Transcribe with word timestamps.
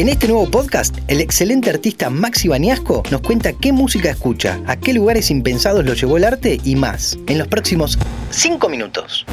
En 0.00 0.08
este 0.08 0.28
nuevo 0.28 0.50
podcast, 0.50 0.96
el 1.08 1.20
excelente 1.20 1.68
artista 1.68 2.08
Maxi 2.08 2.48
Baniasco 2.48 3.02
nos 3.10 3.20
cuenta 3.20 3.52
qué 3.52 3.70
música 3.70 4.08
escucha, 4.08 4.58
a 4.66 4.76
qué 4.76 4.94
lugares 4.94 5.30
impensados 5.30 5.84
lo 5.84 5.92
llevó 5.92 6.16
el 6.16 6.24
arte 6.24 6.58
y 6.64 6.74
más, 6.74 7.18
en 7.26 7.36
los 7.36 7.48
próximos 7.48 7.98
5 8.30 8.66
minutos. 8.70 9.26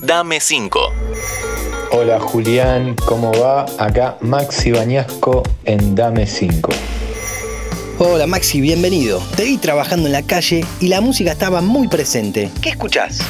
Dame 0.00 0.40
5. 0.40 0.78
Hola 1.92 2.20
Julián, 2.20 2.96
¿cómo 3.06 3.32
va? 3.32 3.64
Acá 3.78 4.18
Maxi 4.20 4.72
Bañasco 4.72 5.42
en 5.64 5.94
Dame 5.94 6.26
5. 6.26 6.70
Hola 7.98 8.26
Maxi, 8.26 8.60
bienvenido. 8.60 9.22
Te 9.36 9.44
vi 9.44 9.56
trabajando 9.56 10.04
en 10.04 10.12
la 10.12 10.22
calle 10.22 10.66
y 10.80 10.88
la 10.88 11.00
música 11.00 11.32
estaba 11.32 11.62
muy 11.62 11.88
presente. 11.88 12.50
¿Qué 12.60 12.68
escuchás? 12.68 13.20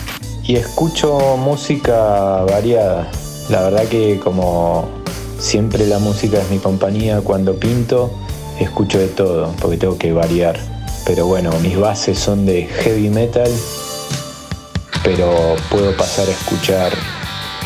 Y 0.43 0.57
escucho 0.57 1.37
música 1.37 2.43
variada. 2.51 3.09
La 3.49 3.63
verdad 3.63 3.85
que 3.89 4.19
como 4.19 5.00
Siempre 5.41 5.87
la 5.87 5.99
música 5.99 6.39
es 6.39 6.51
mi 6.51 6.59
compañía. 6.59 7.23
Cuando 7.23 7.59
pinto, 7.59 8.11
escucho 8.61 8.99
de 8.99 9.09
todo, 9.09 9.55
porque 9.61 9.79
tengo 9.79 9.97
que 9.97 10.13
variar. 10.13 10.59
Pero 11.07 11.27
bueno, 11.27 11.51
mis 11.61 11.79
bases 11.79 12.19
son 12.19 12.45
de 12.45 12.67
heavy 12.67 13.09
metal, 13.09 13.51
pero 15.03 15.57
puedo 15.71 15.97
pasar 15.97 16.29
a 16.29 16.31
escuchar 16.31 16.93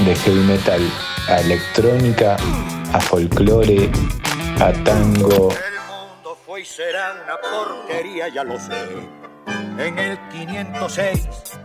de 0.06 0.14
heavy 0.14 0.40
metal 0.40 0.80
a 1.28 1.40
electrónica, 1.40 2.36
a 2.92 3.00
folclore, 3.00 3.90
a 4.60 4.72
tango. 4.84 5.48
El 5.50 5.80
mundo 5.90 6.38
fue 6.46 6.62
y 6.62 6.64
será 6.64 7.14
una 7.24 7.36
porquería, 7.40 8.28
ya 8.28 8.44
lo 8.44 8.58
sé. 8.60 8.84
En 9.78 9.98
el 9.98 10.16
506 10.30 11.63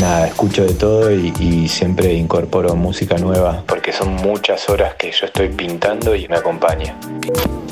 Nada, 0.00 0.26
escucho 0.26 0.64
de 0.64 0.74
todo 0.74 1.12
y, 1.12 1.68
siempre 1.68 2.12
incorporo 2.14 2.74
música 2.74 3.16
nueva 3.18 3.62
porque 3.64 3.92
son 3.92 4.14
muchas 4.14 4.68
horas 4.68 4.96
que 4.96 5.12
yo 5.12 5.26
estoy 5.26 5.48
pintando 5.50 6.16
y 6.16 6.26
me 6.26 6.36
acompaña. 6.36 6.96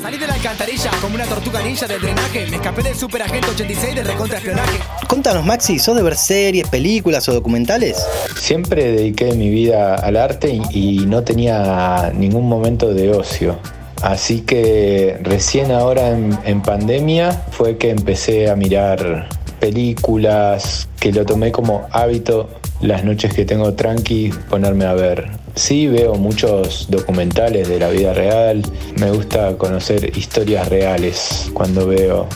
Salí 0.01 0.17
de 0.17 0.25
la 0.25 0.35
alcantarilla 0.35 0.91
como 1.01 1.15
una 1.15 1.25
tortuga 1.25 1.61
ninja 1.61 1.87
del 1.87 2.01
drenaje. 2.01 2.47
Me 2.49 2.55
escapé 2.55 2.83
del 2.83 2.95
superagente 2.95 3.49
86 3.49 3.95
del 3.95 4.05
recontraespionaje. 4.05 4.79
Contanos, 5.07 5.45
Maxi, 5.45 5.77
¿sos 5.77 5.97
de 5.97 6.03
ver 6.03 6.15
series, 6.15 6.69
películas 6.69 7.27
o 7.27 7.33
documentales? 7.33 7.97
Siempre 8.37 8.89
dediqué 8.93 9.33
mi 9.33 9.49
vida 9.49 9.95
al 9.95 10.15
arte 10.15 10.61
y, 10.71 10.99
no 11.05 11.23
tenía 11.23 12.13
ningún 12.15 12.47
momento 12.47 12.93
de 12.93 13.11
ocio. 13.11 13.59
Así 14.01 14.39
que 14.41 15.17
recién 15.21 15.71
ahora 15.73 16.11
en 16.11 16.61
pandemia 16.61 17.33
fue 17.51 17.77
que 17.77 17.89
empecé 17.89 18.49
a 18.49 18.55
mirar 18.55 19.27
películas, 19.59 20.87
que 20.99 21.11
lo 21.11 21.25
tomé 21.25 21.51
como 21.51 21.87
hábito 21.91 22.49
las 22.81 23.03
noches 23.03 23.33
que 23.33 23.45
tengo 23.45 23.73
tranqui 23.73 24.31
ponerme 24.49 24.85
a 24.85 24.93
ver. 24.93 25.29
Sí 25.55 25.87
veo 25.87 26.15
muchos 26.15 26.87
documentales 26.89 27.67
de 27.67 27.79
la 27.79 27.89
vida 27.89 28.13
real, 28.13 28.63
me 28.97 29.11
gusta 29.11 29.57
conocer 29.57 30.17
historias 30.17 30.67
reales 30.69 31.51
cuando 31.53 31.87
veo 31.87 32.27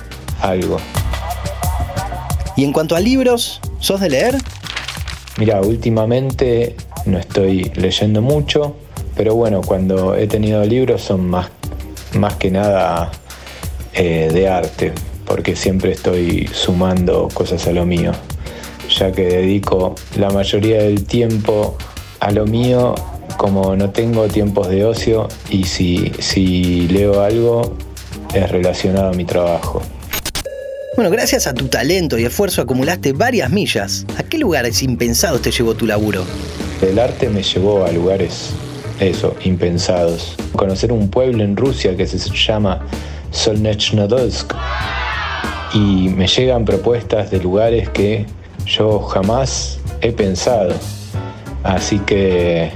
algo. 0.41 0.77
Y 2.55 2.63
en 2.63 2.73
cuanto 2.73 2.95
a 2.95 2.99
libros, 2.99 3.61
¿sos 3.79 4.01
de 4.01 4.09
leer? 4.09 4.37
Mira, 5.37 5.61
últimamente 5.61 6.75
no 7.05 7.17
estoy 7.17 7.71
leyendo 7.75 8.21
mucho, 8.21 8.75
pero 9.15 9.35
bueno, 9.35 9.61
cuando 9.61 10.15
he 10.15 10.27
tenido 10.27 10.63
libros 10.65 11.01
son 11.01 11.27
más, 11.27 11.49
más 12.13 12.35
que 12.35 12.51
nada 12.51 13.11
eh, 13.93 14.29
de 14.31 14.47
arte 14.47 14.93
porque 15.25 15.55
siempre 15.55 15.91
estoy 15.91 16.49
sumando 16.53 17.27
cosas 17.33 17.67
a 17.67 17.71
lo 17.71 17.85
mío, 17.85 18.11
ya 18.97 19.11
que 19.11 19.23
dedico 19.23 19.95
la 20.17 20.29
mayoría 20.29 20.83
del 20.83 21.05
tiempo 21.05 21.77
a 22.19 22.31
lo 22.31 22.45
mío 22.45 22.95
como 23.37 23.75
no 23.75 23.89
tengo 23.89 24.27
tiempos 24.27 24.69
de 24.69 24.85
ocio 24.85 25.27
y 25.49 25.63
si, 25.63 26.11
si 26.19 26.87
leo 26.87 27.21
algo 27.21 27.75
es 28.33 28.49
relacionado 28.49 29.09
a 29.09 29.13
mi 29.13 29.25
trabajo. 29.25 29.81
Bueno, 30.95 31.09
gracias 31.09 31.47
a 31.47 31.53
tu 31.53 31.67
talento 31.67 32.19
y 32.19 32.25
esfuerzo 32.25 32.61
acumulaste 32.61 33.13
varias 33.13 33.49
millas. 33.49 34.05
¿A 34.17 34.23
qué 34.23 34.37
lugares 34.37 34.83
impensados 34.83 35.41
te 35.41 35.51
llevó 35.51 35.73
tu 35.73 35.87
laburo? 35.87 36.23
El 36.81 36.99
arte 36.99 37.29
me 37.29 37.41
llevó 37.41 37.83
a 37.83 37.91
lugares, 37.91 38.51
eso, 38.99 39.35
impensados. 39.43 40.35
Conocer 40.55 40.91
un 40.91 41.09
pueblo 41.09 41.43
en 41.43 41.57
Rusia 41.57 41.97
que 41.97 42.05
se 42.05 42.17
llama 42.17 42.85
Solnechnodolsk 43.31 44.53
y 45.73 46.09
me 46.09 46.27
llegan 46.27 46.65
propuestas 46.65 47.31
de 47.31 47.39
lugares 47.41 47.89
que 47.89 48.25
yo 48.65 48.99
jamás 48.99 49.79
he 50.01 50.11
pensado. 50.11 50.73
Así 51.63 51.99
que, 51.99 52.71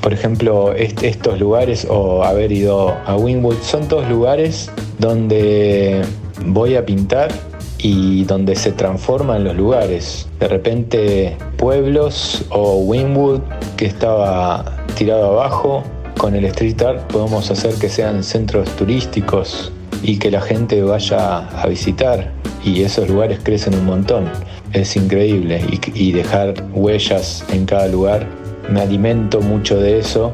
por 0.00 0.12
ejemplo, 0.12 0.72
estos 0.74 1.38
lugares 1.38 1.86
o 1.88 2.24
haber 2.24 2.50
ido 2.50 2.96
a 3.06 3.16
Winwood 3.16 3.58
son 3.62 3.86
todos 3.88 4.08
lugares 4.08 4.70
donde 4.98 6.02
voy 6.46 6.74
a 6.74 6.84
pintar 6.84 7.30
y 7.78 8.24
donde 8.24 8.56
se 8.56 8.72
transforman 8.72 9.44
los 9.44 9.56
lugares. 9.56 10.28
De 10.40 10.48
repente 10.48 11.36
pueblos 11.56 12.44
o 12.50 12.78
Winwood 12.78 13.40
que 13.76 13.86
estaba 13.86 14.84
tirado 14.96 15.26
abajo, 15.38 15.84
con 16.18 16.34
el 16.34 16.44
street 16.46 16.82
art 16.82 17.12
podemos 17.12 17.50
hacer 17.50 17.74
que 17.74 17.88
sean 17.88 18.22
centros 18.22 18.68
turísticos 18.76 19.72
y 20.02 20.18
que 20.18 20.30
la 20.30 20.40
gente 20.40 20.82
vaya 20.82 21.48
a 21.48 21.66
visitar 21.66 22.32
y 22.64 22.82
esos 22.82 23.08
lugares 23.08 23.40
crecen 23.42 23.74
un 23.74 23.86
montón. 23.86 24.28
Es 24.72 24.96
increíble 24.96 25.60
y, 25.94 26.12
dejar 26.12 26.54
huellas 26.72 27.44
en 27.52 27.66
cada 27.66 27.88
lugar. 27.88 28.26
Me 28.70 28.80
alimento 28.80 29.40
mucho 29.40 29.78
de 29.78 29.98
eso 29.98 30.32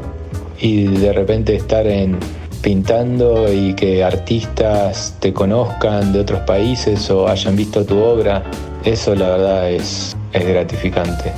y 0.61 0.85
de 0.85 1.13
repente 1.13 1.57
estar 1.57 1.87
en 1.87 2.19
pintando 2.63 3.53
y 3.53 3.75
que 3.75 4.05
artistas 4.05 5.17
te 5.21 5.33
conozcan 5.33 6.13
de 6.13 6.21
otros 6.21 6.41
países 6.41 7.09
o 7.11 7.29
hayan 7.29 7.57
visto 7.57 7.85
tu 7.85 7.99
obra, 7.99 8.43
eso 8.85 9.15
la 9.15 9.29
verdad 9.29 9.71
es, 9.71 10.17
es 10.33 10.47
gratificante. 10.47 11.33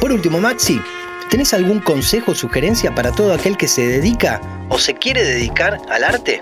Por 0.00 0.12
último, 0.12 0.40
Maxi, 0.40 0.80
¿tenés 1.34 1.52
algún 1.52 1.80
consejo 1.80 2.30
o 2.30 2.34
sugerencia 2.36 2.94
para 2.94 3.10
todo 3.10 3.34
aquel 3.34 3.56
que 3.56 3.66
se 3.66 3.84
dedica 3.84 4.40
o 4.68 4.78
se 4.78 4.94
quiere 4.94 5.24
dedicar 5.24 5.80
al 5.90 6.04
arte? 6.04 6.40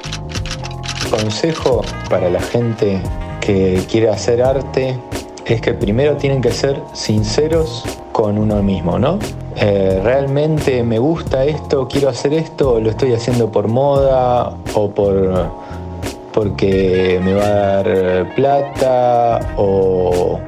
Consejo 1.08 1.80
para 2.10 2.28
la 2.28 2.42
gente 2.42 3.00
que 3.40 3.82
quiere 3.90 4.10
hacer 4.10 4.42
arte 4.42 4.98
es 5.46 5.62
que 5.62 5.72
primero 5.72 6.18
tienen 6.18 6.42
que 6.42 6.52
ser 6.52 6.78
sinceros 6.92 7.84
con 8.12 8.36
uno 8.36 8.62
mismo, 8.62 8.98
¿no? 8.98 9.18
Eh, 9.56 9.98
realmente 10.04 10.82
me 10.82 10.98
gusta 10.98 11.46
esto, 11.46 11.88
quiero 11.88 12.10
hacer 12.10 12.34
esto, 12.34 12.78
lo 12.78 12.90
estoy 12.90 13.14
haciendo 13.14 13.50
por 13.50 13.68
moda 13.68 14.54
o 14.74 14.90
por 14.90 15.50
porque 16.34 17.18
me 17.24 17.32
va 17.32 17.44
a 17.44 17.82
dar 17.82 18.34
plata 18.34 19.54
o, 19.56 20.38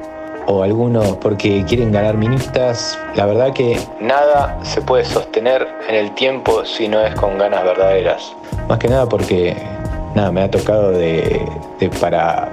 o 0.47 0.63
algunos 0.63 1.15
porque 1.17 1.63
quieren 1.67 1.91
ganar 1.91 2.17
ministas. 2.17 2.97
La 3.15 3.25
verdad 3.25 3.53
que 3.53 3.79
nada 3.99 4.57
se 4.63 4.81
puede 4.81 5.05
sostener 5.05 5.67
en 5.87 5.95
el 5.95 6.13
tiempo 6.15 6.65
si 6.65 6.87
no 6.87 7.01
es 7.01 7.15
con 7.15 7.37
ganas 7.37 7.63
verdaderas. 7.63 8.33
Más 8.67 8.79
que 8.79 8.87
nada 8.87 9.07
porque 9.07 9.55
nada, 10.15 10.31
me 10.31 10.41
ha 10.41 10.49
tocado 10.49 10.91
de, 10.91 11.41
para 11.99 12.49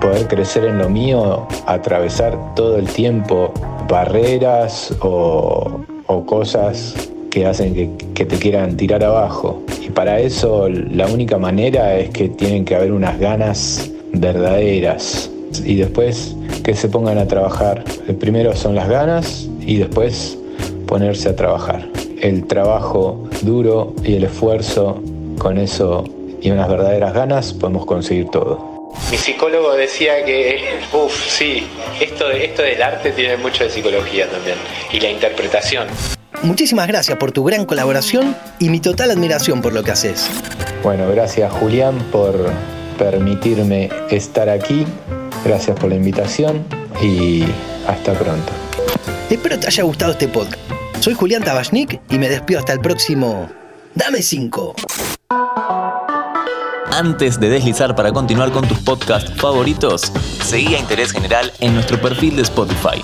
poder 0.00 0.28
crecer 0.28 0.64
en 0.64 0.78
lo 0.78 0.88
mío, 0.88 1.46
atravesar 1.66 2.36
todo 2.54 2.76
el 2.76 2.88
tiempo 2.88 3.52
barreras 3.88 4.94
o, 5.00 5.80
cosas 6.26 6.94
que 7.30 7.46
hacen 7.46 7.74
que, 7.74 7.90
que, 8.14 8.24
te 8.24 8.36
quieran 8.38 8.76
tirar 8.76 9.02
abajo. 9.02 9.62
Y 9.80 9.90
para 9.90 10.20
eso 10.20 10.68
la 10.68 11.06
única 11.06 11.38
manera 11.38 11.96
es 11.96 12.10
que 12.10 12.28
tienen 12.28 12.64
que 12.64 12.76
haber 12.76 12.92
unas 12.92 13.18
ganas 13.18 13.90
verdaderas. 14.12 15.30
Y 15.64 15.76
después 15.76 16.34
que 16.62 16.74
se 16.74 16.88
pongan 16.88 17.18
a 17.18 17.26
trabajar. 17.26 17.84
El 18.06 18.16
primero 18.16 18.54
son 18.54 18.74
las 18.74 18.88
ganas 18.88 19.48
y 19.60 19.78
después 19.78 20.38
ponerse 20.86 21.28
a 21.28 21.36
trabajar. 21.36 21.88
El 22.20 22.46
trabajo 22.46 23.28
duro 23.42 23.94
y 24.04 24.14
el 24.14 24.24
esfuerzo, 24.24 25.02
con 25.38 25.58
eso 25.58 26.04
y 26.42 26.50
unas 26.50 26.68
verdaderas 26.68 27.14
ganas 27.14 27.52
podemos 27.52 27.86
conseguir 27.86 28.28
todo. 28.30 28.70
Mi 29.10 29.16
psicólogo 29.16 29.74
decía 29.76 30.24
que, 30.24 30.80
uff, 30.92 31.28
sí, 31.28 31.66
esto, 32.00 32.30
esto 32.30 32.62
del 32.62 32.82
arte 32.82 33.12
tiene 33.12 33.36
mucho 33.36 33.64
de 33.64 33.70
psicología 33.70 34.28
también 34.28 34.56
y 34.92 35.00
la 35.00 35.10
interpretación. 35.10 35.86
Muchísimas 36.42 36.88
gracias 36.88 37.18
por 37.18 37.32
tu 37.32 37.44
gran 37.44 37.66
colaboración 37.66 38.34
y 38.58 38.68
mi 38.68 38.80
total 38.80 39.10
admiración 39.10 39.62
por 39.62 39.72
lo 39.72 39.82
que 39.82 39.90
haces. 39.92 40.28
Bueno, 40.82 41.08
gracias 41.10 41.52
Julián 41.52 41.98
por 42.10 42.50
permitirme 42.98 43.90
estar 44.10 44.48
aquí. 44.48 44.86
Gracias 45.44 45.78
por 45.78 45.88
la 45.88 45.96
invitación 45.96 46.64
y 47.02 47.44
hasta 47.86 48.12
pronto. 48.14 48.52
Espero 49.30 49.58
te 49.58 49.66
haya 49.66 49.82
gustado 49.84 50.12
este 50.12 50.28
podcast. 50.28 50.60
Soy 51.00 51.14
Julián 51.14 51.42
Tabachnik 51.42 52.00
y 52.10 52.18
me 52.18 52.28
despido 52.28 52.60
hasta 52.60 52.72
el 52.72 52.80
próximo 52.80 53.48
Dame 53.94 54.22
5 54.22 54.74
antes 57.00 57.40
de 57.40 57.48
deslizar 57.48 57.96
para 57.96 58.12
continuar 58.12 58.52
con 58.52 58.68
tus 58.68 58.78
podcasts 58.80 59.32
favoritos, 59.40 60.12
seguí 60.44 60.74
a 60.74 60.78
Interés 60.78 61.12
General 61.12 61.50
en 61.60 61.72
nuestro 61.72 61.98
perfil 61.98 62.36
de 62.36 62.42
Spotify. 62.42 63.02